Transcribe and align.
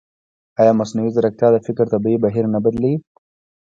ایا 0.61 0.71
مصنوعي 0.79 1.11
ځیرکتیا 1.15 1.47
د 1.51 1.57
فکر 1.67 1.85
طبیعي 1.93 2.17
بهیر 2.25 2.45
نه 2.53 2.59
بدلوي؟ 2.65 2.95